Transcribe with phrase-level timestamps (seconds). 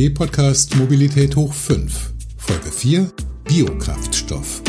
[0.00, 3.10] FDP-Podcast Mobilität hoch 5, Folge 4
[3.44, 4.62] Biokraftstoff.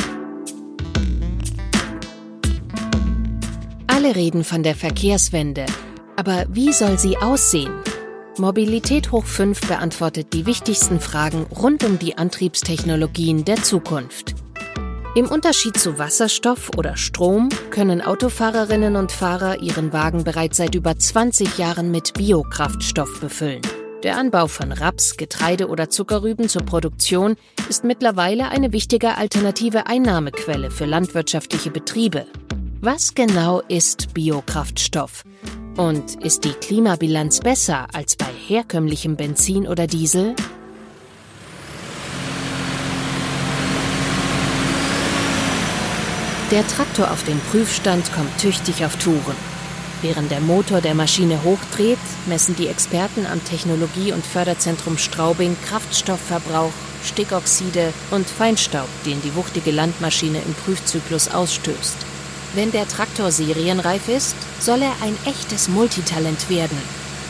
[3.87, 5.65] Alle reden von der Verkehrswende,
[6.17, 7.71] aber wie soll sie aussehen?
[8.37, 14.35] Mobilität hoch 5 beantwortet die wichtigsten Fragen rund um die Antriebstechnologien der Zukunft.
[15.15, 20.97] Im Unterschied zu Wasserstoff oder Strom können Autofahrerinnen und Fahrer ihren Wagen bereits seit über
[20.97, 23.61] 20 Jahren mit Biokraftstoff befüllen.
[24.03, 27.35] Der Anbau von Raps, Getreide oder Zuckerrüben zur Produktion
[27.69, 32.25] ist mittlerweile eine wichtige alternative Einnahmequelle für landwirtschaftliche Betriebe.
[32.81, 35.23] Was genau ist Biokraftstoff?
[35.77, 40.35] Und ist die Klimabilanz besser als bei herkömmlichem Benzin oder Diesel?
[46.49, 49.60] Der Traktor auf dem Prüfstand kommt tüchtig auf Touren.
[50.01, 56.73] Während der Motor der Maschine hochdreht, messen die Experten am Technologie- und Förderzentrum Straubing Kraftstoffverbrauch,
[57.03, 61.97] Stickoxide und Feinstaub, den die wuchtige Landmaschine im Prüfzyklus ausstößt.
[62.55, 66.77] Wenn der Traktor serienreif ist, soll er ein echtes Multitalent werden,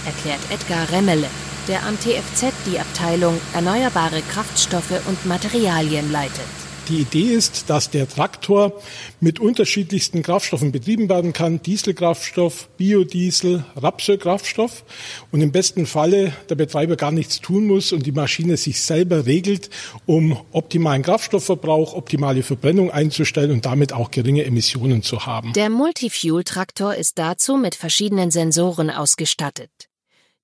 [0.06, 1.28] erklärt Edgar Remmele,
[1.68, 6.71] der am TFZ die Abteilung Erneuerbare Kraftstoffe und Materialien leitet.
[6.92, 8.74] Die Idee ist, dass der Traktor
[9.22, 11.62] mit unterschiedlichsten Kraftstoffen betrieben werden kann.
[11.62, 14.84] Dieselkraftstoff, Biodiesel, Rapsölkraftstoff.
[15.32, 19.26] Und im besten Falle der Betreiber gar nichts tun muss und die Maschine sich selber
[19.26, 19.70] regelt,
[20.06, 25.54] um optimalen Kraftstoffverbrauch, optimale Verbrennung einzustellen und damit auch geringe Emissionen zu haben.
[25.54, 29.91] Der Multifuel-Traktor ist dazu mit verschiedenen Sensoren ausgestattet.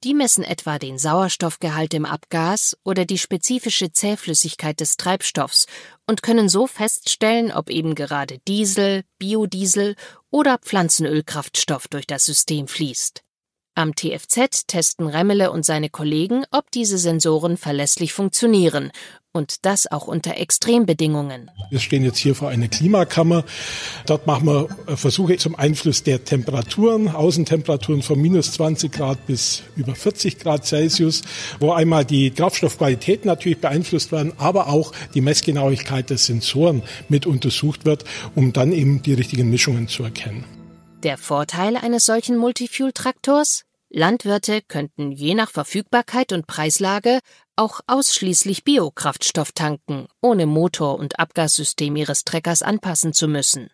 [0.03, 5.66] Die messen etwa den Sauerstoffgehalt im Abgas oder die spezifische Zähflüssigkeit des Treibstoffs
[6.06, 9.95] und können so feststellen, ob eben gerade Diesel, Biodiesel
[10.30, 13.23] oder Pflanzenölkraftstoff durch das System fließt.
[13.78, 18.92] Am TFZ testen Remmele und seine Kollegen, ob diese Sensoren verlässlich funktionieren
[19.34, 21.52] und das auch unter Extrembedingungen.
[21.69, 23.44] Wir stehen jetzt hier vor einer Klimakammer.
[24.07, 29.62] Dort machen wir äh, Versuche zum Einfluss der Temperaturen, Außentemperaturen von minus 20 Grad bis
[29.75, 31.22] über 40 Grad Celsius,
[31.59, 37.85] wo einmal die Kraftstoffqualität natürlich beeinflusst werden, aber auch die Messgenauigkeit der Sensoren mit untersucht
[37.85, 40.56] wird, um dann eben die richtigen Mischungen zu erkennen.
[41.03, 43.66] Der Vorteil eines solchen Multifuel-Traktors?
[43.90, 47.19] Landwirte könnten je nach Verfügbarkeit und Preislage
[47.56, 53.69] auch ausschließlich Biokraftstoff tanken, ohne Motor- und Abgassystem ihres Treckers anpassen zu müssen.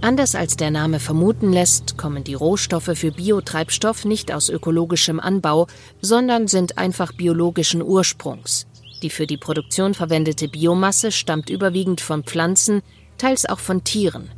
[0.00, 5.68] Anders als der Name vermuten lässt, kommen die Rohstoffe für Biotreibstoff nicht aus ökologischem Anbau,
[6.00, 8.66] sondern sind einfach biologischen Ursprungs.
[9.02, 12.82] Die für die Produktion verwendete Biomasse stammt überwiegend von Pflanzen,
[13.16, 14.28] teils auch von Tieren.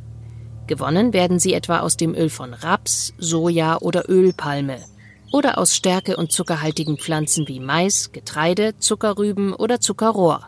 [0.67, 4.77] Gewonnen werden sie etwa aus dem Öl von Raps, Soja oder Ölpalme
[5.31, 10.47] oder aus stärke- und zuckerhaltigen Pflanzen wie Mais, Getreide, Zuckerrüben oder Zuckerrohr.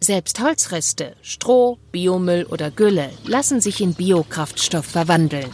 [0.00, 5.50] Selbst Holzreste, Stroh, Biomüll oder Gülle lassen sich in Biokraftstoff verwandeln.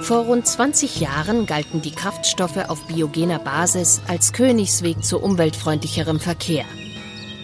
[0.00, 6.64] Vor rund 20 Jahren galten die Kraftstoffe auf biogener Basis als Königsweg zu umweltfreundlicherem Verkehr.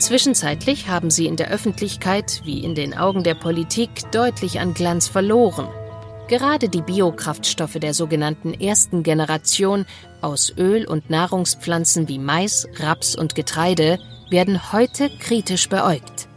[0.01, 5.09] Zwischenzeitlich haben sie in der Öffentlichkeit wie in den Augen der Politik deutlich an Glanz
[5.09, 5.69] verloren.
[6.27, 9.85] Gerade die Biokraftstoffe der sogenannten ersten Generation
[10.23, 13.99] aus Öl- und Nahrungspflanzen wie Mais, Raps und Getreide
[14.31, 16.29] werden heute kritisch beäugt.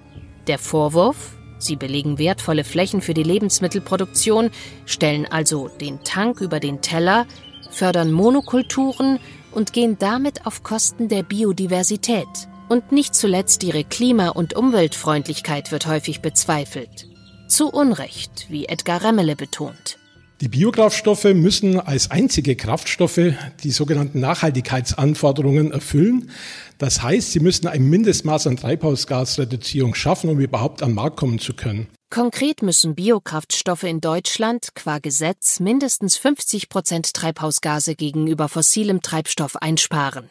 [0.48, 4.50] Der Vorwurf, sie belegen wertvolle Flächen für die Lebensmittelproduktion,
[4.86, 7.28] stellen also den Tank über den Teller,
[7.72, 9.20] fördern Monokulturen
[9.52, 12.28] und gehen damit auf Kosten der Biodiversität.
[12.70, 17.08] Und nicht zuletzt ihre Klima- und Umweltfreundlichkeit wird häufig bezweifelt.
[17.48, 19.98] Zu Unrecht, wie Edgar Remmele betont.
[20.42, 26.32] Die Biokraftstoffe müssen als einzige Kraftstoffe die sogenannten Nachhaltigkeitsanforderungen erfüllen.
[26.80, 31.54] Das heißt, sie müssen ein Mindestmaß an Treibhausgasreduzierung schaffen, um überhaupt am Markt kommen zu
[31.54, 31.88] können.
[32.10, 40.30] Konkret müssen Biokraftstoffe in Deutschland qua Gesetz mindestens 50 Prozent Treibhausgase gegenüber fossilem Treibstoff einsparen.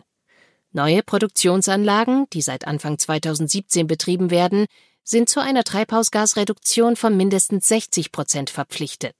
[0.74, 4.64] Neue Produktionsanlagen, die seit Anfang 2017 betrieben werden,
[5.04, 9.14] sind zu einer Treibhausgasreduktion von mindestens 60 Prozent verpflichtet.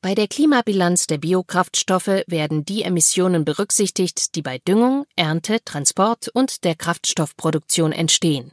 [0.00, 6.64] Bei der Klimabilanz der Biokraftstoffe werden die Emissionen berücksichtigt, die bei Düngung, Ernte, Transport und
[6.64, 8.52] der Kraftstoffproduktion entstehen.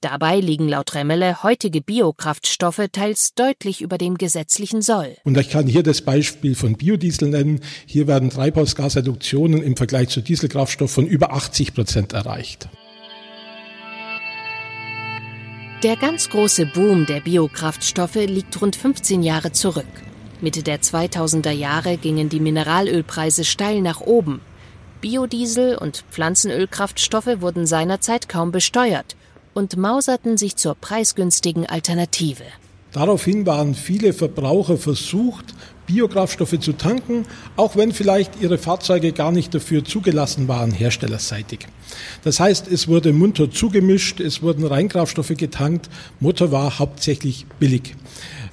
[0.00, 5.16] Dabei liegen laut Remmele heutige Biokraftstoffe teils deutlich über dem gesetzlichen Soll.
[5.24, 7.60] Und ich kann hier das Beispiel von Biodiesel nennen.
[7.84, 12.68] Hier werden Treibhausgasreduktionen im Vergleich zu Dieselkraftstoff von über 80 Prozent erreicht.
[15.82, 19.84] Der ganz große Boom der Biokraftstoffe liegt rund 15 Jahre zurück.
[20.40, 24.42] Mitte der 2000er Jahre gingen die Mineralölpreise steil nach oben.
[25.00, 29.16] Biodiesel und Pflanzenölkraftstoffe wurden seinerzeit kaum besteuert
[29.58, 32.44] und mauserten sich zur preisgünstigen Alternative.
[32.92, 35.46] Daraufhin waren viele Verbraucher versucht,
[35.86, 37.26] Biokraftstoffe zu tanken,
[37.56, 41.66] auch wenn vielleicht ihre Fahrzeuge gar nicht dafür zugelassen waren, herstellerseitig.
[42.22, 45.90] Das heißt, es wurde munter zugemischt, es wurden Reinkraftstoffe getankt,
[46.20, 47.96] Motor war hauptsächlich billig.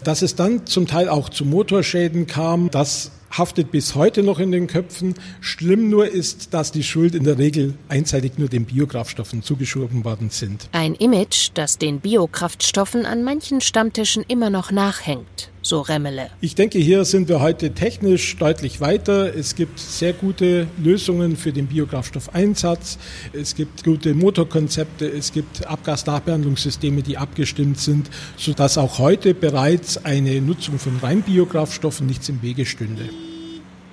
[0.05, 4.51] Dass es dann zum Teil auch zu Motorschäden kam, das haftet bis heute noch in
[4.51, 5.15] den Köpfen.
[5.41, 10.29] Schlimm nur ist, dass die Schuld in der Regel einseitig nur den Biokraftstoffen zugeschoben worden
[10.29, 10.69] sind.
[10.73, 16.29] Ein Image, das den Biokraftstoffen an manchen Stammtischen immer noch nachhängt so Remmele.
[16.41, 19.35] Ich denke, hier sind wir heute technisch deutlich weiter.
[19.35, 22.97] Es gibt sehr gute Lösungen für den Biokraftstoffeinsatz.
[23.33, 25.07] Es gibt gute Motorkonzepte.
[25.07, 32.05] Es gibt Abgasnachbehandlungssysteme, die abgestimmt sind, sodass auch heute bereits eine Nutzung von rein Biokraftstoffen
[32.05, 33.09] nichts im Wege stünde.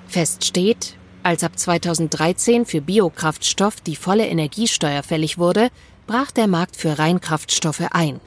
[0.07, 5.69] Fest steht, als ab 2013 für Biokraftstoff die volle Energiesteuer fällig wurde,
[6.05, 8.19] brach der Markt für Reinkraftstoffe ein.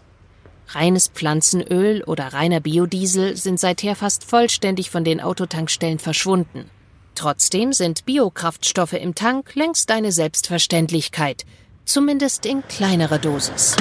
[0.69, 6.69] Reines Pflanzenöl oder reiner Biodiesel sind seither fast vollständig von den Autotankstellen verschwunden.
[7.15, 11.45] Trotzdem sind Biokraftstoffe im Tank längst eine Selbstverständlichkeit,
[11.85, 13.77] zumindest in kleinerer Dosis.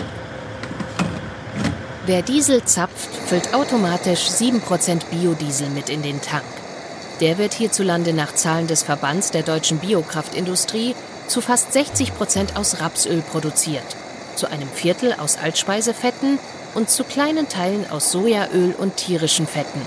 [2.06, 6.46] Wer Diesel zapft, füllt automatisch 7% Biodiesel mit in den Tank.
[7.20, 10.96] Der wird hierzulande nach Zahlen des Verbands der deutschen Biokraftindustrie
[11.28, 13.96] zu fast 60% aus Rapsöl produziert,
[14.36, 16.38] zu einem Viertel aus Altspeisefetten
[16.76, 19.82] und zu kleinen Teilen aus Sojaöl und tierischen Fetten.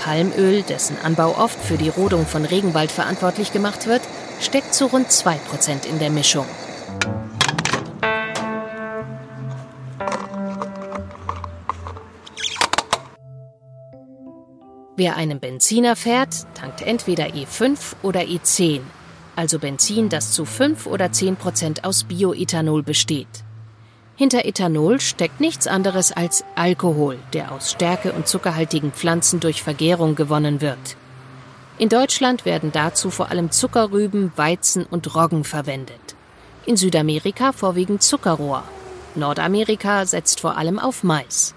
[0.00, 4.02] Palmöl, dessen Anbau oft für die Rodung von Regenwald verantwortlich gemacht wird,
[4.40, 6.46] steckt zu rund 2% in der Mischung.
[14.96, 18.80] Wer einen Benziner fährt, tankt entweder E5 oder E10,
[19.36, 23.44] also Benzin, das zu 5 oder 10% aus Bioethanol besteht.
[24.16, 30.14] Hinter Ethanol steckt nichts anderes als Alkohol, der aus stärke- und zuckerhaltigen Pflanzen durch Vergärung
[30.14, 30.96] gewonnen wird.
[31.78, 36.14] In Deutschland werden dazu vor allem Zuckerrüben, Weizen und Roggen verwendet.
[36.66, 38.62] In Südamerika vorwiegend Zuckerrohr.
[39.14, 41.54] Nordamerika setzt vor allem auf Mais.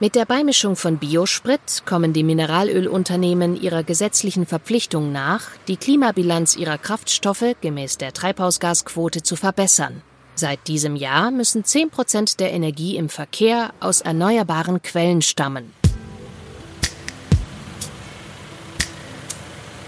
[0.00, 6.78] Mit der Beimischung von Biosprit kommen die Mineralölunternehmen ihrer gesetzlichen Verpflichtung nach, die Klimabilanz ihrer
[6.78, 10.02] Kraftstoffe gemäß der Treibhausgasquote zu verbessern.
[10.38, 15.72] Seit diesem Jahr müssen 10 Prozent der Energie im Verkehr aus erneuerbaren Quellen stammen.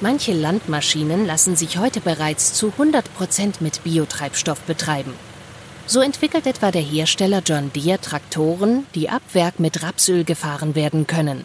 [0.00, 5.14] Manche Landmaschinen lassen sich heute bereits zu 100 Prozent mit Biotreibstoff betreiben.
[5.86, 11.06] So entwickelt etwa der Hersteller John Deere Traktoren, die ab Werk mit Rapsöl gefahren werden
[11.06, 11.44] können.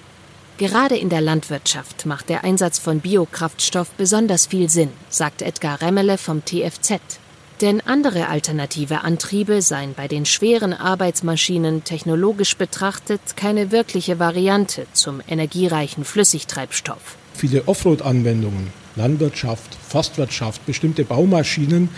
[0.57, 6.18] Gerade in der Landwirtschaft macht der Einsatz von Biokraftstoff besonders viel Sinn, sagt Edgar Remmele
[6.18, 7.19] vom TFZ.
[7.62, 15.22] Denn andere alternative Antriebe seien bei den schweren Arbeitsmaschinen technologisch betrachtet keine wirkliche Variante zum
[15.25, 17.16] energiereichen Flüssigtreibstoff.
[17.34, 21.90] Viele Offroad-Anwendungen, Landwirtschaft, Forstwirtschaft, bestimmte Baumaschinen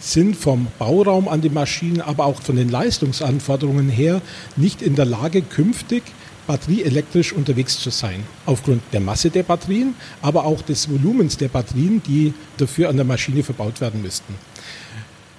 [0.00, 4.20] sind vom Bauraum an die Maschinen, aber auch von den Leistungsanforderungen her
[4.56, 6.02] nicht in der Lage, künftig
[6.46, 8.22] batterieelektrisch unterwegs zu sein.
[8.44, 13.04] Aufgrund der Masse der Batterien, aber auch des Volumens der Batterien, die dafür an der
[13.04, 14.34] Maschine verbaut werden müssten.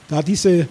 [0.10, 0.68] Da diese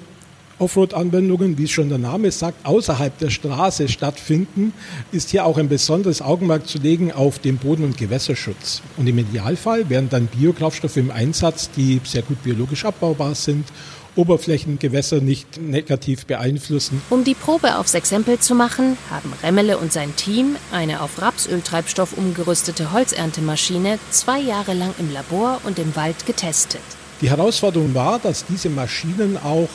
[0.59, 4.73] Offroad-Anwendungen, wie schon der Name sagt, außerhalb der Straße stattfinden,
[5.13, 8.81] ist hier auch ein besonderes Augenmerk zu legen auf den Boden- und Gewässerschutz.
[8.97, 13.67] Und im Idealfall wären dann Biokraftstoffe im Einsatz, die sehr gut biologisch abbaubar sind,
[14.15, 17.03] Oberflächengewässer nicht negativ beeinflussen.
[17.11, 22.17] Um die Probe aufs Exempel zu machen, haben Remmele und sein Team eine auf Rapsöltreibstoff
[22.17, 26.81] umgerüstete Holzerntemaschine zwei Jahre lang im Labor und im Wald getestet.
[27.21, 29.69] Die Herausforderung war, dass diese Maschinen auch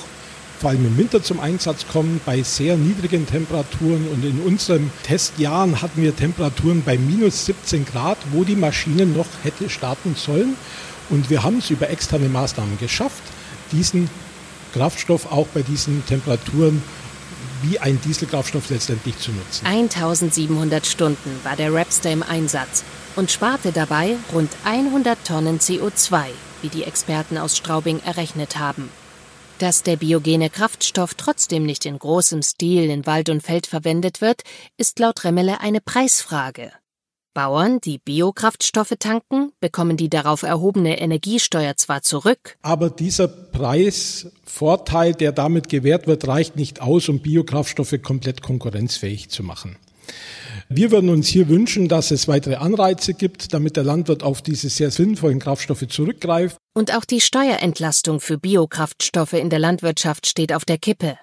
[0.60, 4.08] vor allem im Winter zum Einsatz kommen, bei sehr niedrigen Temperaturen.
[4.14, 9.26] Und in unseren Testjahren hatten wir Temperaturen bei minus 17 Grad, wo die Maschine noch
[9.42, 10.56] hätte starten sollen.
[11.10, 13.24] Und wir haben es über externe Maßnahmen geschafft,
[13.72, 14.08] diesen
[14.74, 16.84] Kraftstoff auch bei diesen Temperaturen
[17.64, 19.66] wie ein Dieselkraftstoff letztendlich zu nutzen.
[19.66, 22.84] 1700 Stunden war der Rapster im Einsatz
[23.16, 26.26] und sparte dabei rund 100 Tonnen CO2
[26.62, 28.90] wie die Experten aus Straubing errechnet haben.
[29.60, 34.42] Dass der biogene Kraftstoff trotzdem nicht in großem Stil in Wald und Feld verwendet wird,
[34.78, 36.72] ist laut Remmele eine Preisfrage.
[37.34, 45.32] Bauern, die Biokraftstoffe tanken, bekommen die darauf erhobene Energiesteuer zwar zurück, aber dieser Preisvorteil, der
[45.32, 49.78] damit gewährt wird, reicht nicht aus, um Biokraftstoffe komplett konkurrenzfähig zu machen.
[50.74, 54.70] Wir würden uns hier wünschen, dass es weitere Anreize gibt, damit der Landwirt auf diese
[54.70, 56.56] sehr sinnvollen Kraftstoffe zurückgreift.
[56.74, 61.18] Und auch die Steuerentlastung für Biokraftstoffe in der Landwirtschaft steht auf der Kippe.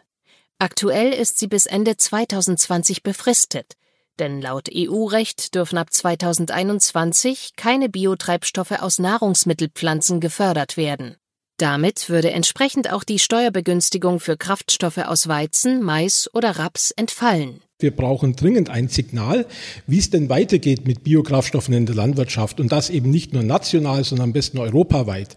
[0.58, 3.72] Aktuell ist sie bis Ende 2020 befristet.
[4.18, 11.16] Denn laut EU-Recht dürfen ab 2021 keine Biotreibstoffe aus Nahrungsmittelpflanzen gefördert werden.
[11.56, 17.62] Damit würde entsprechend auch die Steuerbegünstigung für Kraftstoffe aus Weizen, Mais oder Raps entfallen.
[17.80, 19.46] Wir brauchen dringend ein Signal,
[19.86, 24.02] wie es denn weitergeht mit Biokraftstoffen in der Landwirtschaft und das eben nicht nur national,
[24.02, 25.36] sondern am besten europaweit.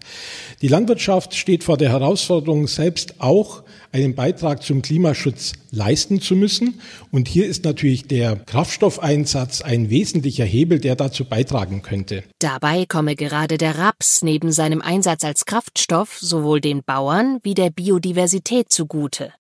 [0.64, 6.82] Die Landwirtschaft steht vor der Herausforderung, selbst auch einen Beitrag zum Klimaschutz leisten zu müssen.
[7.12, 12.24] Und hier ist natürlich der Kraftstoffeinsatz ein wesentlicher Hebel, der dazu beitragen könnte.
[12.40, 17.70] Dabei komme gerade der Raps neben seinem Einsatz als Kraftstoff sowohl den Bauern wie der
[17.70, 19.32] Biodiversität zugute.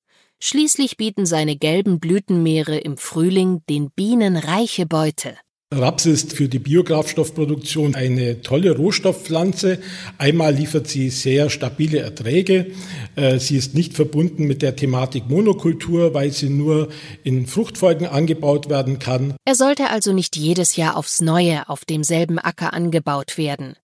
[0.43, 5.37] Schließlich bieten seine gelben Blütenmeere im Frühling den Bienen reiche Beute.
[5.73, 9.79] Raps ist für die Biokraftstoffproduktion eine tolle Rohstoffpflanze.
[10.17, 12.71] Einmal liefert sie sehr stabile Erträge.
[13.15, 16.89] Äh, sie ist nicht verbunden mit der Thematik Monokultur, weil sie nur
[17.23, 19.35] in Fruchtfolgen angebaut werden kann.
[19.45, 23.75] Er sollte also nicht jedes Jahr aufs Neue auf demselben Acker angebaut werden.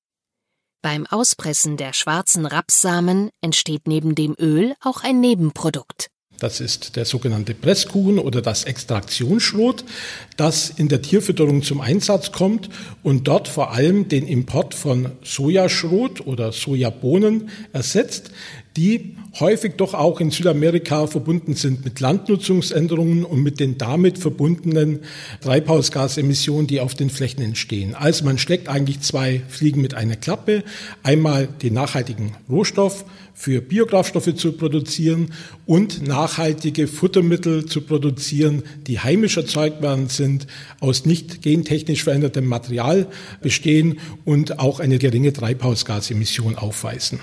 [0.82, 6.10] Beim Auspressen der schwarzen Rapssamen entsteht neben dem Öl auch ein Nebenprodukt.
[6.40, 9.84] Das ist der sogenannte Presskuchen oder das Extraktionsschrot,
[10.36, 12.70] das in der Tierfütterung zum Einsatz kommt
[13.02, 18.30] und dort vor allem den Import von Sojaschrot oder Sojabohnen ersetzt,
[18.78, 25.00] die häufig doch auch in Südamerika verbunden sind mit Landnutzungsänderungen und mit den damit verbundenen
[25.42, 27.96] Treibhausgasemissionen, die auf den Flächen entstehen.
[27.96, 30.64] Also man schlägt eigentlich zwei Fliegen mit einer Klappe.
[31.04, 33.04] Einmal den nachhaltigen Rohstoff
[33.34, 35.32] für Biokraftstoffe zu produzieren
[35.66, 40.48] und nachhaltige Futtermittel zu produzieren, die heimisch erzeugt werden sind,
[40.80, 43.08] aus nicht gentechnisch verändertem Material
[43.42, 47.20] bestehen und auch eine geringe Treibhausgasemission aufweisen.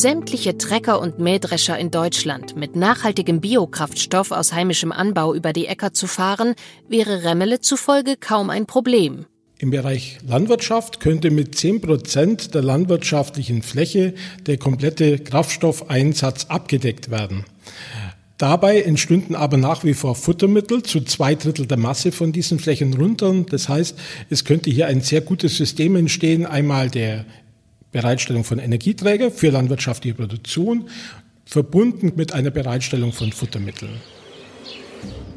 [0.00, 5.92] Sämtliche Trecker und Mähdrescher in Deutschland mit nachhaltigem Biokraftstoff aus heimischem Anbau über die Äcker
[5.92, 6.54] zu fahren,
[6.88, 9.26] wäre Remmele zufolge kaum ein Problem.
[9.58, 14.14] Im Bereich Landwirtschaft könnte mit 10 Prozent der landwirtschaftlichen Fläche
[14.46, 17.44] der komplette Kraftstoffeinsatz abgedeckt werden.
[18.40, 22.94] Dabei entstünden aber nach wie vor Futtermittel zu zwei Drittel der Masse von diesen Flächen
[22.94, 23.44] runter.
[23.50, 23.98] Das heißt,
[24.30, 26.46] es könnte hier ein sehr gutes System entstehen.
[26.46, 27.26] Einmal der
[27.92, 30.88] Bereitstellung von Energieträger für landwirtschaftliche Produktion,
[31.44, 34.00] verbunden mit einer Bereitstellung von Futtermitteln.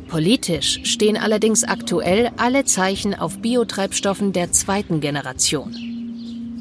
[0.07, 5.75] Politisch stehen allerdings aktuell alle Zeichen auf Biotreibstoffen der zweiten Generation.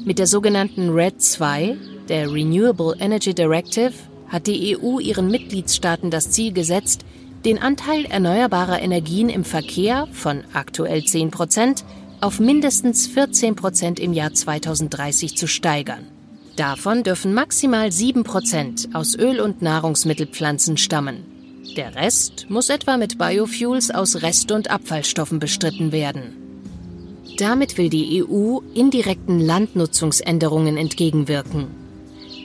[0.05, 1.77] Mit der sogenannten RED II,
[2.09, 3.93] der Renewable Energy Directive,
[4.27, 7.05] hat die EU ihren Mitgliedstaaten das Ziel gesetzt,
[7.45, 11.85] den Anteil erneuerbarer Energien im Verkehr von aktuell 10 Prozent
[12.23, 16.07] auf mindestens 14 Prozent im Jahr 2030 zu steigern.
[16.55, 21.25] Davon dürfen maximal 7 Prozent aus Öl- und Nahrungsmittelpflanzen stammen.
[21.75, 26.37] Der Rest muss etwa mit Biofuels aus Rest- und Abfallstoffen bestritten werden.
[27.39, 31.67] Damit will die EU indirekten Landnutzungsänderungen entgegenwirken.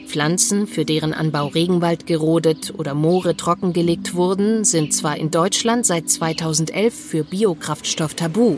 [0.07, 6.09] Pflanzen, für deren Anbau Regenwald gerodet oder Moore trockengelegt wurden, sind zwar in Deutschland seit
[6.09, 8.57] 2011 für Biokraftstoff tabu.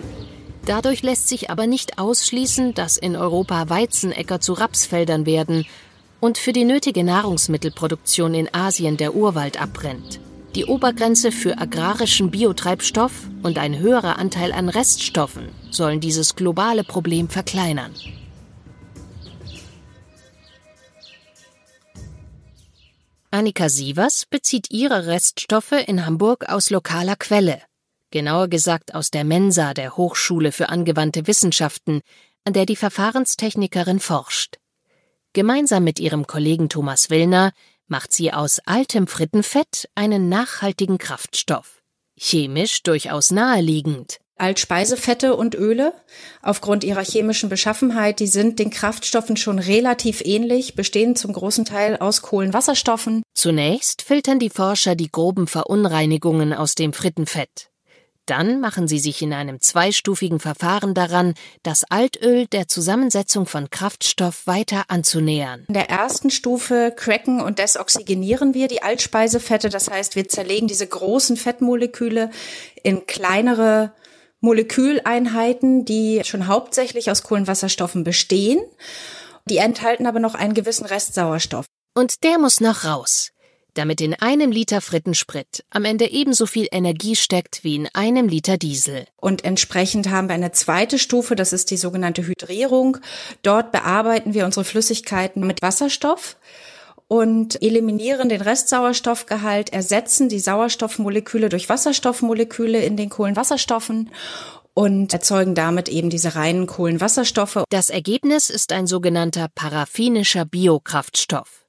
[0.65, 5.65] Dadurch lässt sich aber nicht ausschließen, dass in Europa Weizenäcker zu Rapsfeldern werden
[6.19, 10.19] und für die nötige Nahrungsmittelproduktion in Asien der Urwald abbrennt.
[10.55, 17.29] Die Obergrenze für agrarischen Biotreibstoff und ein höherer Anteil an Reststoffen sollen dieses globale Problem
[17.29, 17.93] verkleinern.
[23.31, 27.61] Annika Sievers bezieht ihre Reststoffe in Hamburg aus lokaler Quelle,
[28.11, 32.01] genauer gesagt aus der Mensa der Hochschule für angewandte Wissenschaften,
[32.45, 34.57] an der die Verfahrenstechnikerin forscht.
[35.33, 37.53] Gemeinsam mit ihrem Kollegen Thomas Willner
[37.87, 41.81] macht sie aus altem Frittenfett einen nachhaltigen Kraftstoff.
[42.17, 44.19] Chemisch durchaus naheliegend.
[44.37, 45.93] Altspeisefette und Öle,
[46.41, 51.97] aufgrund ihrer chemischen Beschaffenheit, die sind den Kraftstoffen schon relativ ähnlich, bestehen zum großen Teil
[51.97, 53.21] aus Kohlenwasserstoffen.
[53.35, 57.70] Zunächst filtern die Forscher die groben Verunreinigungen aus dem Frittenfett.
[58.25, 64.45] Dann machen sie sich in einem zweistufigen Verfahren daran, das Altöl der Zusammensetzung von Kraftstoff
[64.45, 65.65] weiter anzunähern.
[65.67, 69.69] In der ersten Stufe cracken und desoxygenieren wir die Altspeisefette.
[69.69, 72.29] Das heißt, wir zerlegen diese großen Fettmoleküle
[72.83, 73.93] in kleinere
[74.39, 78.59] Moleküleinheiten, die schon hauptsächlich aus Kohlenwasserstoffen bestehen.
[79.45, 81.65] Die enthalten aber noch einen gewissen Restsauerstoff.
[81.95, 83.31] Und der muss noch raus.
[83.73, 88.57] Damit in einem Liter Frittensprit am Ende ebenso viel Energie steckt wie in einem Liter
[88.57, 89.05] Diesel.
[89.17, 92.97] Und entsprechend haben wir eine zweite Stufe, das ist die sogenannte Hydrierung.
[93.43, 96.37] Dort bearbeiten wir unsere Flüssigkeiten mit Wasserstoff
[97.07, 104.09] und eliminieren den Restsauerstoffgehalt, ersetzen die Sauerstoffmoleküle durch Wasserstoffmoleküle in den Kohlenwasserstoffen
[104.73, 107.63] und erzeugen damit eben diese reinen Kohlenwasserstoffe.
[107.69, 111.65] Das Ergebnis ist ein sogenannter paraffinischer Biokraftstoff.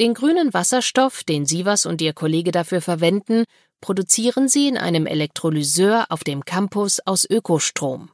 [0.00, 3.44] Den grünen Wasserstoff, den Sievers und ihr Kollege dafür verwenden,
[3.82, 8.10] produzieren sie in einem Elektrolyseur auf dem Campus aus Ökostrom.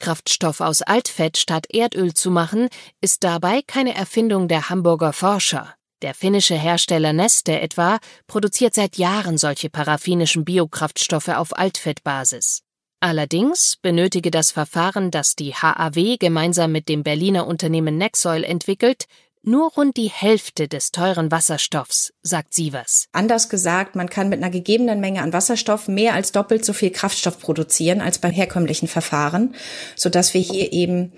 [0.00, 2.68] Kraftstoff aus Altfett statt Erdöl zu machen,
[3.00, 5.74] ist dabei keine Erfindung der Hamburger Forscher.
[6.02, 12.60] Der finnische Hersteller Neste etwa produziert seit Jahren solche paraffinischen Biokraftstoffe auf Altfettbasis.
[13.00, 19.06] Allerdings benötige das Verfahren, das die HAW gemeinsam mit dem Berliner Unternehmen Nexoil entwickelt,
[19.46, 23.06] nur rund die Hälfte des teuren Wasserstoffs, sagt Sievers.
[23.12, 26.90] Anders gesagt, man kann mit einer gegebenen Menge an Wasserstoff mehr als doppelt so viel
[26.90, 29.54] Kraftstoff produzieren als bei herkömmlichen Verfahren,
[29.96, 31.12] sodass wir hier eben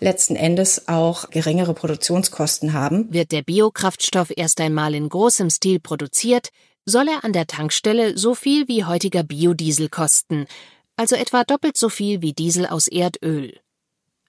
[0.00, 3.12] letzten Endes auch geringere Produktionskosten haben.
[3.12, 6.50] Wird der Biokraftstoff erst einmal in großem Stil produziert,
[6.84, 10.46] soll er an der Tankstelle so viel wie heutiger Biodiesel kosten,
[10.96, 13.58] also etwa doppelt so viel wie Diesel aus Erdöl.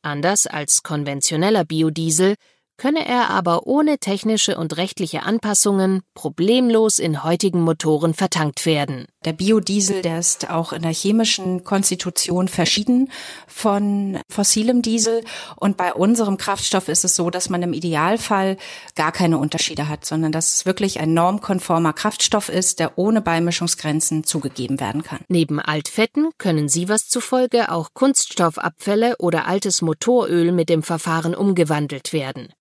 [0.02, 2.36] Anders als konventioneller Biodiesel
[2.80, 9.06] könne er aber ohne technische und rechtliche Anpassungen problemlos in heutigen Motoren vertankt werden.
[9.26, 13.12] Der Biodiesel, der ist auch in der chemischen Konstitution verschieden
[13.48, 15.26] von fossilem Diesel.
[15.58, 18.56] Und bei unserem Kraftstoff ist es so, dass man im Idealfall
[18.96, 24.24] gar keine Unterschiede hat, sondern dass es wirklich ein normkonformer Kraftstoff ist, der ohne Beimischungsgrenzen
[24.24, 25.20] zugegeben werden kann.
[25.28, 32.54] Neben Altfetten können Sievers zufolge auch Kunststoffabfälle oder altes Motoröl mit dem Verfahren umgewandelt werden.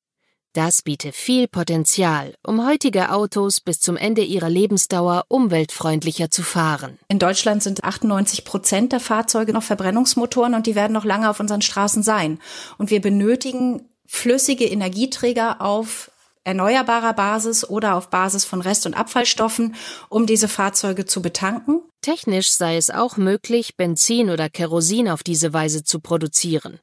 [0.59, 6.99] Das biete viel Potenzial, um heutige Autos bis zum Ende ihrer Lebensdauer umweltfreundlicher zu fahren.
[7.07, 11.39] In Deutschland sind 98 Prozent der Fahrzeuge noch Verbrennungsmotoren und die werden noch lange auf
[11.39, 12.41] unseren Straßen sein.
[12.77, 16.11] Und wir benötigen flüssige Energieträger auf
[16.43, 19.77] erneuerbarer Basis oder auf Basis von Rest- und Abfallstoffen,
[20.09, 21.83] um diese Fahrzeuge zu betanken.
[22.01, 26.81] Technisch sei es auch möglich, Benzin oder Kerosin auf diese Weise zu produzieren.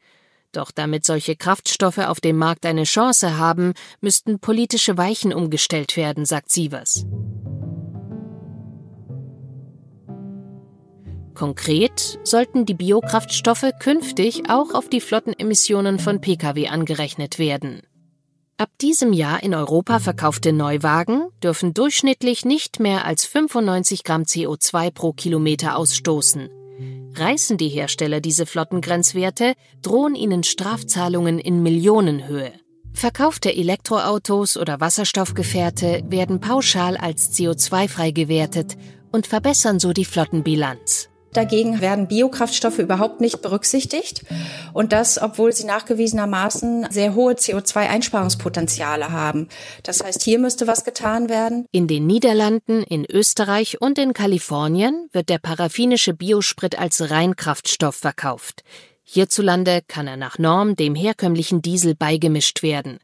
[0.55, 6.25] Doch damit solche Kraftstoffe auf dem Markt eine Chance haben, müssten politische Weichen umgestellt werden,
[6.25, 7.05] sagt Sievers.
[11.33, 17.81] Konkret sollten die Biokraftstoffe künftig auch auf die Flottenemissionen von Pkw angerechnet werden.
[18.57, 24.91] Ab diesem Jahr in Europa verkaufte Neuwagen dürfen durchschnittlich nicht mehr als 95 Gramm CO2
[24.91, 26.49] pro Kilometer ausstoßen.
[27.17, 32.51] Reißen die Hersteller diese Flottengrenzwerte, drohen ihnen Strafzahlungen in Millionenhöhe.
[32.93, 38.77] Verkaufte Elektroautos oder Wasserstoffgefährte werden pauschal als CO2-frei gewertet
[39.11, 41.09] und verbessern so die Flottenbilanz.
[41.35, 44.23] Dagegen werden Biokraftstoffe überhaupt nicht berücksichtigt.
[44.73, 49.49] Und das, obwohl sie nachgewiesenermaßen sehr hohe CO2-Einsparungspotenziale haben.
[49.83, 51.65] Das heißt, hier müsste was getan werden.
[51.71, 58.63] In den Niederlanden, in Österreich und in Kalifornien wird der paraffinische Biosprit als Reinkraftstoff verkauft.
[59.03, 62.99] Hierzulande kann er nach Norm dem herkömmlichen Diesel beigemischt werden.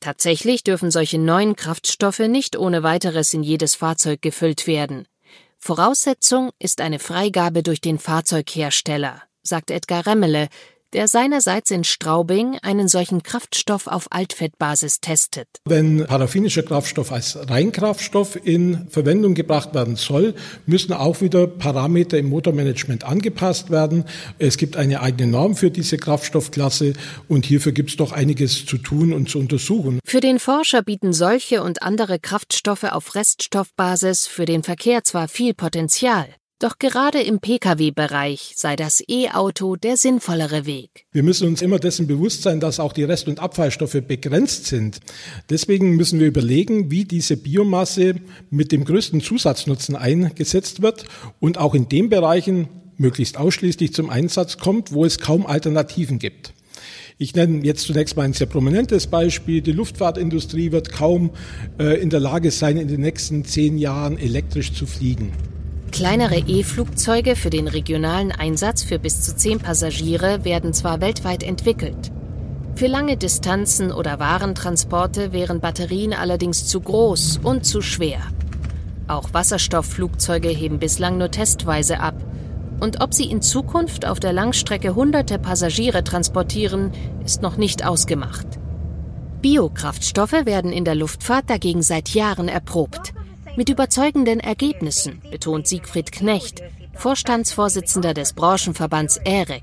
[0.00, 5.06] Tatsächlich dürfen solche neuen Kraftstoffe nicht ohne weiteres in jedes Fahrzeug gefüllt werden.
[5.64, 10.48] Voraussetzung ist eine Freigabe durch den Fahrzeughersteller, sagt Edgar Remmele,
[10.92, 15.48] der seinerseits in Straubing einen solchen Kraftstoff auf Altfettbasis testet.
[15.64, 20.34] Wenn paraffinischer Kraftstoff als Reinkraftstoff in Verwendung gebracht werden soll,
[20.66, 24.04] müssen auch wieder Parameter im Motormanagement angepasst werden.
[24.38, 26.92] Es gibt eine eigene Norm für diese Kraftstoffklasse
[27.28, 30.00] und hierfür gibt es doch einiges zu tun und zu untersuchen.
[30.04, 35.54] Für den Forscher bieten solche und andere Kraftstoffe auf Reststoffbasis für den Verkehr zwar viel
[35.54, 36.26] Potenzial,
[36.62, 41.06] doch gerade im Pkw-Bereich sei das E-Auto der sinnvollere Weg.
[41.12, 45.00] Wir müssen uns immer dessen bewusst sein, dass auch die Rest- und Abfallstoffe begrenzt sind.
[45.50, 48.14] Deswegen müssen wir überlegen, wie diese Biomasse
[48.50, 51.04] mit dem größten Zusatznutzen eingesetzt wird
[51.40, 56.52] und auch in den Bereichen möglichst ausschließlich zum Einsatz kommt, wo es kaum Alternativen gibt.
[57.18, 59.62] Ich nenne jetzt zunächst mal ein sehr prominentes Beispiel.
[59.62, 61.30] Die Luftfahrtindustrie wird kaum
[61.78, 65.32] äh, in der Lage sein, in den nächsten zehn Jahren elektrisch zu fliegen.
[65.92, 72.10] Kleinere E-Flugzeuge für den regionalen Einsatz für bis zu zehn Passagiere werden zwar weltweit entwickelt.
[72.76, 78.20] Für lange Distanzen oder Warentransporte wären Batterien allerdings zu groß und zu schwer.
[79.06, 82.14] Auch Wasserstoffflugzeuge heben bislang nur testweise ab.
[82.80, 88.46] Und ob sie in Zukunft auf der Langstrecke hunderte Passagiere transportieren, ist noch nicht ausgemacht.
[89.42, 93.12] Biokraftstoffe werden in der Luftfahrt dagegen seit Jahren erprobt.
[93.54, 96.62] Mit überzeugenden Ergebnissen, betont Siegfried Knecht,
[96.94, 99.62] Vorstandsvorsitzender des Branchenverbands EREC,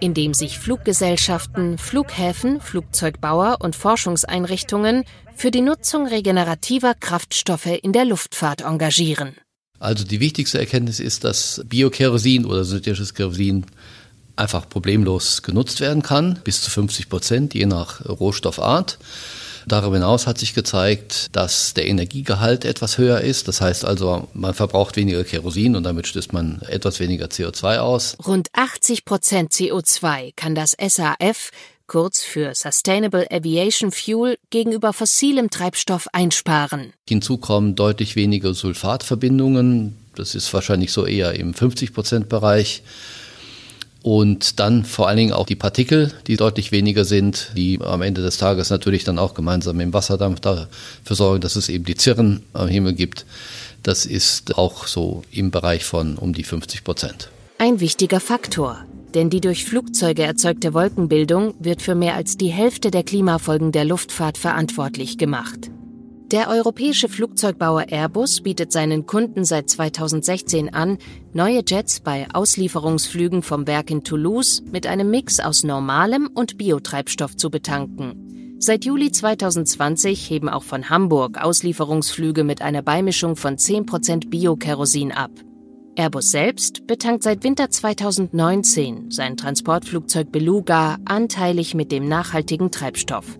[0.00, 8.04] in dem sich Fluggesellschaften, Flughäfen, Flugzeugbauer und Forschungseinrichtungen für die Nutzung regenerativer Kraftstoffe in der
[8.04, 9.36] Luftfahrt engagieren.
[9.78, 13.64] Also die wichtigste Erkenntnis ist, dass Biokerosin oder synthetisches Kerosin
[14.36, 18.98] einfach problemlos genutzt werden kann, bis zu 50 Prozent, je nach Rohstoffart.
[19.66, 23.48] Darüber hinaus hat sich gezeigt, dass der Energiegehalt etwas höher ist.
[23.48, 28.16] Das heißt also, man verbraucht weniger Kerosin und damit stößt man etwas weniger CO2 aus.
[28.26, 31.50] Rund 80 Prozent CO2 kann das SAF,
[31.86, 36.92] kurz für Sustainable Aviation Fuel, gegenüber fossilem Treibstoff einsparen.
[37.08, 39.96] Hinzu kommen deutlich weniger Sulfatverbindungen.
[40.14, 42.82] Das ist wahrscheinlich so eher im 50 Prozent Bereich.
[44.02, 48.20] Und dann vor allen Dingen auch die Partikel, die deutlich weniger sind, die am Ende
[48.20, 50.68] des Tages natürlich dann auch gemeinsam im Wasserdampf dafür
[51.16, 53.24] sorgen, dass es eben die Zirren am Himmel gibt.
[53.84, 57.30] Das ist auch so im Bereich von um die 50 Prozent.
[57.58, 58.84] Ein wichtiger Faktor,
[59.14, 63.84] denn die durch Flugzeuge erzeugte Wolkenbildung wird für mehr als die Hälfte der Klimafolgen der
[63.84, 65.70] Luftfahrt verantwortlich gemacht.
[66.32, 70.96] Der europäische Flugzeugbauer Airbus bietet seinen Kunden seit 2016 an,
[71.34, 77.36] neue Jets bei Auslieferungsflügen vom Werk in Toulouse mit einem Mix aus normalem und Biotreibstoff
[77.36, 78.56] zu betanken.
[78.58, 85.32] Seit Juli 2020 heben auch von Hamburg Auslieferungsflüge mit einer Beimischung von 10% Biokerosin ab.
[85.96, 93.38] Airbus selbst betankt seit Winter 2019 sein Transportflugzeug Beluga anteilig mit dem nachhaltigen Treibstoff.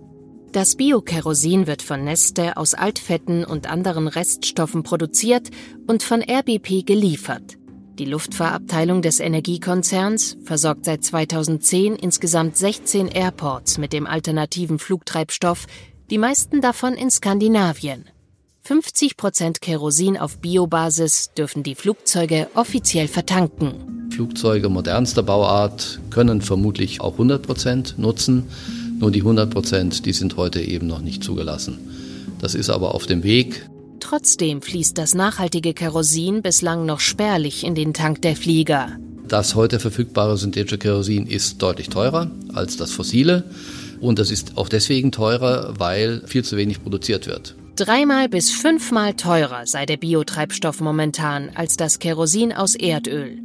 [0.53, 5.49] Das Biokerosin wird von Neste aus Altfetten und anderen Reststoffen produziert
[5.87, 7.57] und von RBP geliefert.
[7.97, 15.65] Die Luftfahrabteilung des Energiekonzerns versorgt seit 2010 insgesamt 16 Airports mit dem alternativen Flugtreibstoff,
[16.11, 18.05] die meisten davon in Skandinavien.
[18.61, 24.09] 50 Prozent Kerosin auf Biobasis dürfen die Flugzeuge offiziell vertanken.
[24.11, 28.43] Flugzeuge modernster Bauart können vermutlich auch 100 Prozent nutzen.
[28.99, 31.77] Nur die 100 Prozent, die sind heute eben noch nicht zugelassen.
[32.39, 33.67] Das ist aber auf dem Weg.
[33.99, 38.97] Trotzdem fließt das nachhaltige Kerosin bislang noch spärlich in den Tank der Flieger.
[39.27, 43.45] Das heute verfügbare synthetische Kerosin ist deutlich teurer als das fossile.
[44.01, 47.55] Und das ist auch deswegen teurer, weil viel zu wenig produziert wird.
[47.75, 53.39] Dreimal bis fünfmal teurer sei der Biotreibstoff momentan als das Kerosin aus Erdöl.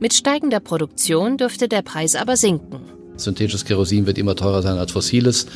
[0.00, 2.80] Mit steigender Produktion dürfte der Preis aber sinken.
[3.24, 5.46] Synthetisches Kerosin wird immer teurer sein als fossiles.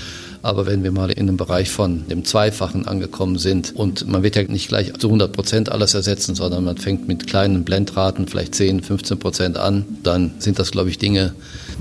[0.43, 4.37] Aber wenn wir mal in einem Bereich von dem Zweifachen angekommen sind und man wird
[4.37, 8.55] ja nicht gleich zu 100 Prozent alles ersetzen, sondern man fängt mit kleinen Blendraten, vielleicht
[8.55, 11.35] 10, 15 Prozent an, dann sind das, glaube ich, Dinge,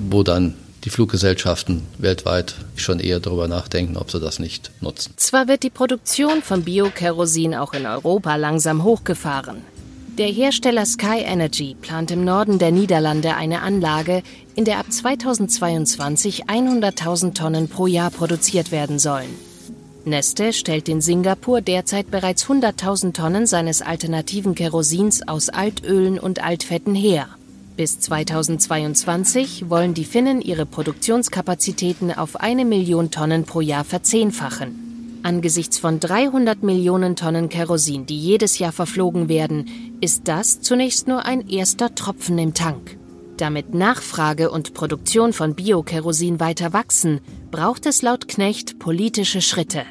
[0.10, 5.14] wo dann die Fluggesellschaften weltweit schon eher darüber nachdenken, ob sie das nicht nutzen.
[5.16, 9.58] Zwar wird die Produktion von Biokerosin auch in Europa langsam hochgefahren.
[10.20, 14.22] Der Hersteller Sky Energy plant im Norden der Niederlande eine Anlage,
[14.54, 19.34] in der ab 2022 100.000 Tonnen pro Jahr produziert werden sollen.
[20.06, 26.94] Neste stellt in Singapur derzeit bereits 100.000 Tonnen seines alternativen Kerosins aus Altölen und Altfetten
[26.94, 27.28] her.
[27.76, 34.93] Bis 2022 wollen die Finnen ihre Produktionskapazitäten auf eine Million Tonnen pro Jahr verzehnfachen.
[35.24, 41.26] Angesichts von 300 Millionen Tonnen Kerosin, die jedes Jahr verflogen werden, ist das zunächst nur
[41.26, 42.98] ein erster Tropfen im Tank.
[43.38, 49.84] Damit Nachfrage und Produktion von Biokerosin weiter wachsen, braucht es laut Knecht politische Schritte.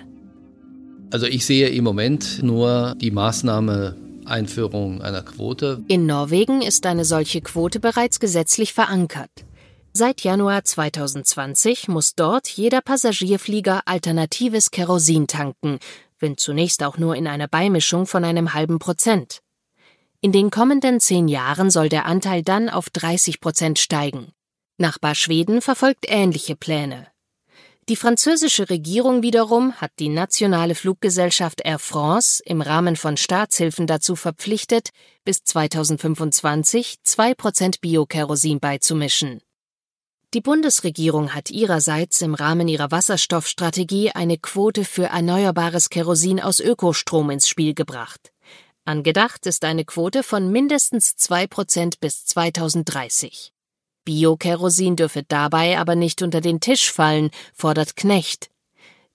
[1.11, 5.83] Also ich sehe im Moment nur die Maßnahme Einführung einer Quote.
[5.89, 9.31] In Norwegen ist eine solche Quote bereits gesetzlich verankert.
[9.95, 15.81] Seit Januar 2020 muss dort jeder Passagierflieger alternatives Kerosin tanken,
[16.19, 19.43] wenn zunächst auch nur in einer Beimischung von einem halben Prozent.
[20.23, 24.33] In den kommenden zehn Jahren soll der Anteil dann auf 30 Prozent steigen.
[24.79, 27.09] Nachbar Schweden verfolgt ähnliche Pläne.
[27.91, 34.17] Die französische Regierung wiederum hat die nationale Fluggesellschaft Air France im Rahmen von Staatshilfen dazu
[34.17, 34.89] verpflichtet,
[35.27, 39.43] bis 2025 zwei Prozent Biokerosin beizumischen.
[40.35, 47.29] Die Bundesregierung hat ihrerseits im Rahmen ihrer Wasserstoffstrategie eine Quote für erneuerbares Kerosin aus Ökostrom
[47.29, 48.33] ins Spiel gebracht.
[48.87, 53.53] Angedacht ist eine Quote von mindestens zwei Prozent bis 2030.
[54.07, 58.49] Biokerosin dürfe dabei aber nicht unter den Tisch fallen, fordert Knecht.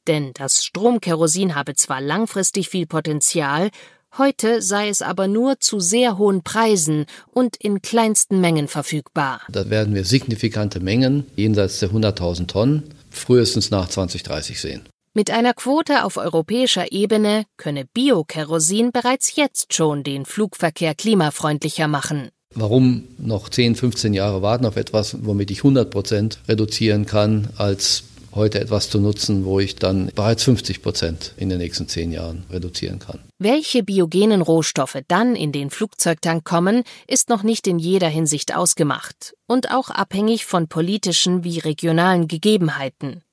[0.06, 3.72] Denn das Stromkerosin habe zwar langfristig viel Potenzial,
[4.18, 9.42] Heute sei es aber nur zu sehr hohen Preisen und in kleinsten Mengen verfügbar.
[9.50, 14.82] Da werden wir signifikante Mengen jenseits der 100.000 Tonnen frühestens nach 2030 sehen.
[15.14, 22.30] Mit einer Quote auf europäischer Ebene könne Biokerosin bereits jetzt schon den Flugverkehr klimafreundlicher machen.
[22.56, 28.04] Warum noch 10, 15 Jahre warten auf etwas, womit ich 100 Prozent reduzieren kann, als
[28.38, 32.46] heute etwas zu nutzen, wo ich dann bereits 50 Prozent in den nächsten zehn Jahren
[32.50, 33.20] reduzieren kann.
[33.38, 39.36] Welche biogenen Rohstoffe dann in den Flugzeugtank kommen, ist noch nicht in jeder Hinsicht ausgemacht
[39.48, 43.24] und auch abhängig von politischen wie regionalen Gegebenheiten.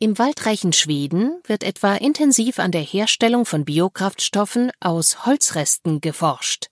[0.00, 6.66] Im waldreichen Schweden wird etwa intensiv an der Herstellung von Biokraftstoffen aus Holzresten geforscht.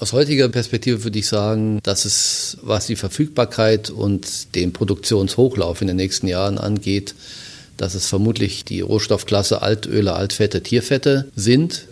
[0.00, 5.88] Aus heutiger Perspektive würde ich sagen, dass es, was die Verfügbarkeit und den Produktionshochlauf in
[5.88, 7.16] den nächsten Jahren angeht,
[7.76, 11.86] dass es vermutlich die Rohstoffklasse Altöle, Altfette, Tierfette sind.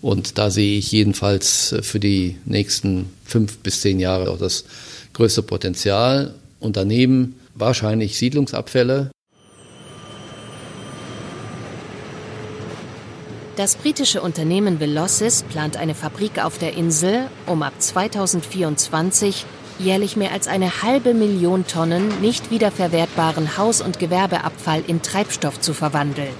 [0.00, 4.64] Und da sehe ich jedenfalls für die nächsten fünf bis zehn Jahre auch das
[5.12, 6.34] größte Potenzial.
[6.58, 9.12] Und daneben wahrscheinlich Siedlungsabfälle,
[13.58, 19.44] Das britische Unternehmen Velocys plant eine Fabrik auf der Insel, um ab 2024
[19.80, 25.74] jährlich mehr als eine halbe Million Tonnen nicht wiederverwertbaren Haus- und Gewerbeabfall in Treibstoff zu
[25.74, 26.32] verwandeln.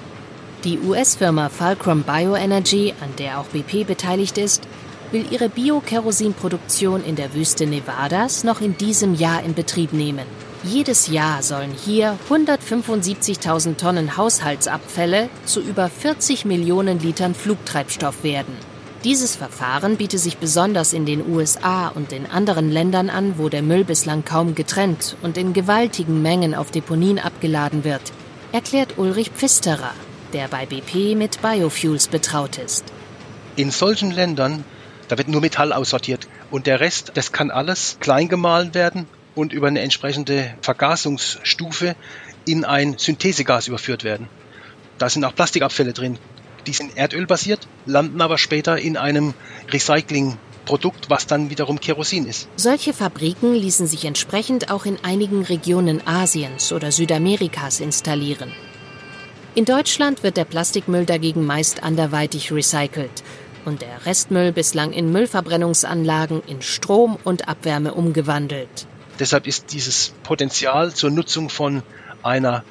[0.62, 4.62] Die US-Firma Fulcrum Bioenergy, an der auch BP beteiligt ist,
[5.10, 10.26] will ihre Bio-Kerosin-Produktion in der Wüste Nevadas noch in diesem Jahr in Betrieb nehmen.
[10.64, 18.56] Jedes Jahr sollen hier 175.000 Tonnen Haushaltsabfälle zu über 40 Millionen Litern Flugtreibstoff werden.
[19.04, 23.62] Dieses Verfahren bietet sich besonders in den USA und in anderen Ländern an, wo der
[23.62, 28.02] Müll bislang kaum getrennt und in gewaltigen Mengen auf Deponien abgeladen wird,
[28.50, 29.92] erklärt Ulrich Pfisterer,
[30.32, 32.84] der bei BP mit Biofuels betraut ist.
[33.54, 34.64] In solchen Ländern,
[35.06, 39.06] da wird nur Metall aussortiert und der Rest, das kann alles klein gemahlen werden
[39.38, 41.94] und über eine entsprechende Vergasungsstufe
[42.44, 44.28] in ein Synthesegas überführt werden.
[44.98, 46.18] Da sind auch Plastikabfälle drin.
[46.66, 49.34] Die sind erdölbasiert, landen aber später in einem
[49.70, 52.48] Recyclingprodukt, was dann wiederum Kerosin ist.
[52.56, 58.50] Solche Fabriken ließen sich entsprechend auch in einigen Regionen Asiens oder Südamerikas installieren.
[59.54, 63.22] In Deutschland wird der Plastikmüll dagegen meist anderweitig recycelt
[63.64, 68.88] und der Restmüll bislang in Müllverbrennungsanlagen in Strom und Abwärme umgewandelt.
[69.18, 71.82] Deshalb ist dieses Potenzial zur Nutzung von
[72.22, 72.64] einer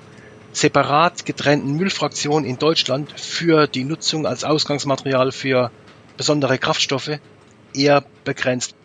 [0.53, 5.71] separat getrennten Müllfraktion in Deutschland für die Nutzung als Ausgangsmaterial für
[6.15, 7.19] besondere Kraftstoffe
[7.73, 8.75] eher begrenzt.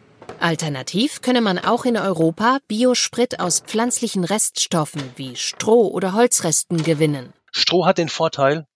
[0.40, 7.33] Alternativ könne man auch in Europa Biosprit aus pflanzlichen Reststoffen wie Stroh oder Holzresten gewinnen.
[7.53, 8.66] Stroh hat den Vorteil,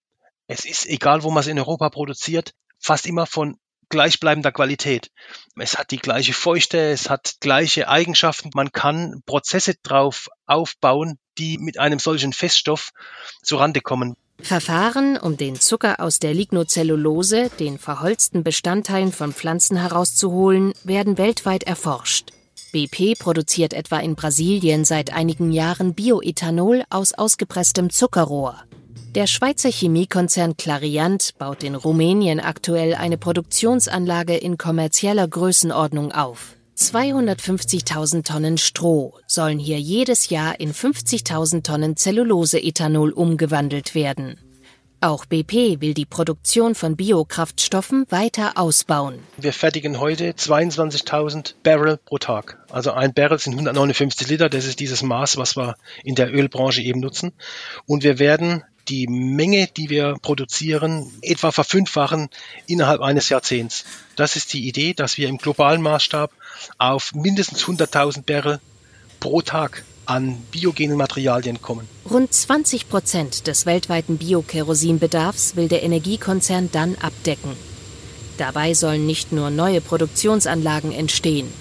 [0.47, 5.11] es ist egal, wo man es in Europa produziert, fast immer von gleichbleibender Qualität.
[5.57, 8.51] Es hat die gleiche Feuchte, es hat gleiche Eigenschaften.
[8.55, 12.91] Man kann Prozesse drauf aufbauen, die mit einem solchen Feststoff
[13.43, 14.17] zurande kommen.
[14.41, 21.63] Verfahren, um den Zucker aus der Lignocellulose, den verholzten Bestandteilen von Pflanzen herauszuholen, werden weltweit
[21.63, 22.33] erforscht.
[22.73, 28.65] BP produziert etwa in Brasilien seit einigen Jahren Bioethanol aus ausgepresstem Zuckerrohr.
[29.17, 36.55] Der Schweizer Chemiekonzern Clariant baut in Rumänien aktuell eine Produktionsanlage in kommerzieller Größenordnung auf.
[36.77, 44.39] 250.000 Tonnen Stroh sollen hier jedes Jahr in 50.000 Tonnen Zelluloseethanol umgewandelt werden.
[45.01, 49.21] Auch BP will die Produktion von Biokraftstoffen weiter ausbauen.
[49.39, 52.59] Wir fertigen heute 22.000 Barrel pro Tag.
[52.71, 54.51] Also ein Barrel sind 159 Liter.
[54.51, 57.33] Das ist dieses Maß, was wir in der Ölbranche eben nutzen.
[57.87, 62.29] Und wir werden die Menge, die wir produzieren, etwa verfünffachen
[62.67, 63.85] innerhalb eines Jahrzehnts.
[64.17, 66.31] Das ist die Idee, dass wir im globalen Maßstab
[66.79, 68.61] auf mindestens 100.000 Barrel
[69.21, 71.89] pro Tag an biogenen Materialien kommen.
[72.09, 77.53] Rund 20 Prozent des weltweiten Biokerosinbedarfs will der Energiekonzern dann abdecken.
[78.39, 81.53] Dabei sollen nicht nur neue Produktionsanlagen entstehen,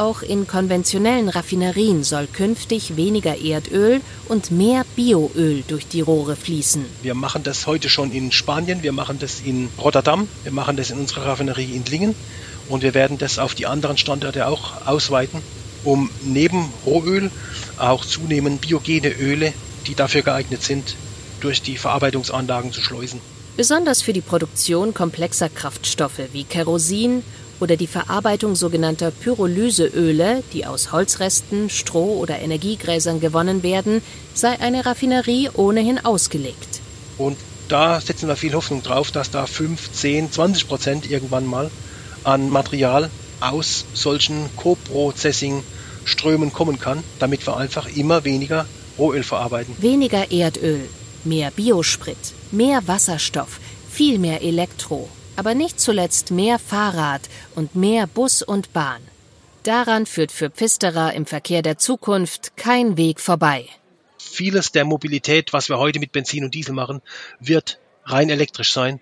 [0.00, 6.86] auch in konventionellen Raffinerien soll künftig weniger Erdöl und mehr Bioöl durch die Rohre fließen.
[7.02, 10.90] Wir machen das heute schon in Spanien, wir machen das in Rotterdam, wir machen das
[10.90, 12.14] in unserer Raffinerie in Lingen
[12.70, 15.42] und wir werden das auf die anderen Standorte auch ausweiten,
[15.84, 17.30] um neben Rohöl
[17.76, 19.52] auch zunehmend biogene Öle,
[19.86, 20.96] die dafür geeignet sind,
[21.40, 23.20] durch die Verarbeitungsanlagen zu schleusen.
[23.56, 27.22] Besonders für die Produktion komplexer Kraftstoffe wie Kerosin
[27.60, 34.02] oder die Verarbeitung sogenannter Pyrolyseöle, die aus Holzresten, Stroh oder Energiegräsern gewonnen werden,
[34.34, 36.80] sei eine Raffinerie ohnehin ausgelegt.
[37.18, 37.36] Und
[37.68, 41.70] da setzen wir viel Hoffnung drauf, dass da 5, 10, 20 Prozent irgendwann mal
[42.24, 48.66] an Material aus solchen Co-Processing-Strömen kommen kann, damit wir einfach immer weniger
[48.98, 49.74] Rohöl verarbeiten.
[49.78, 50.88] Weniger Erdöl,
[51.24, 52.18] mehr Biosprit.
[52.50, 57.22] Mehr Wasserstoff, viel mehr Elektro, aber nicht zuletzt mehr Fahrrad
[57.54, 59.00] und mehr Bus und Bahn.
[59.62, 63.66] Daran führt für Pfisterer im Verkehr der Zukunft kein Weg vorbei.
[64.18, 67.02] Vieles der Mobilität, was wir heute mit Benzin und Diesel machen,
[67.40, 69.00] wird rein elektrisch sein.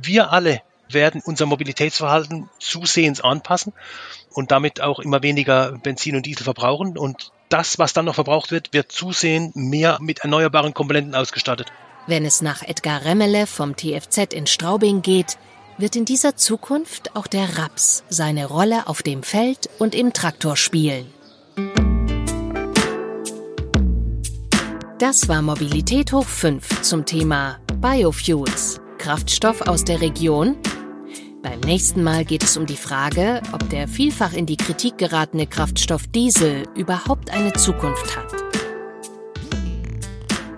[0.00, 3.72] Wir alle werden unser Mobilitätsverhalten zusehends anpassen
[4.30, 6.96] und damit auch immer weniger Benzin und Diesel verbrauchen.
[6.98, 11.72] Und das, was dann noch verbraucht wird, wird zusehends mehr mit erneuerbaren Komponenten ausgestattet.
[12.06, 15.38] Wenn es nach Edgar Remmele vom TFZ in Straubing geht,
[15.78, 20.56] wird in dieser Zukunft auch der Raps seine Rolle auf dem Feld und im Traktor
[20.56, 21.06] spielen.
[24.98, 30.56] Das war Mobilität hoch 5 zum Thema Biofuels, Kraftstoff aus der Region.
[31.42, 35.46] Beim nächsten Mal geht es um die Frage, ob der vielfach in die Kritik geratene
[35.46, 38.44] Kraftstoff Diesel überhaupt eine Zukunft hat.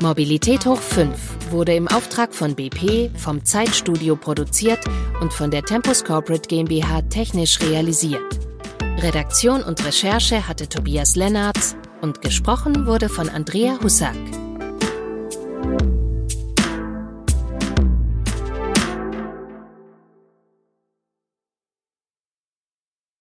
[0.02, 4.80] Mobilität hoch 5 wurde im Auftrag von BP vom Zeitstudio produziert
[5.20, 8.22] und von der Tempus Corporate GmbH technisch realisiert.
[8.98, 14.16] Redaktion und Recherche hatte Tobias Lennartz und gesprochen wurde von Andrea Hussack.